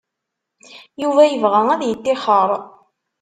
[1.01, 2.49] Yuba yebɣa ad yettixer.